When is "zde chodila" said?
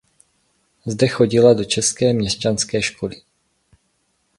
0.85-1.53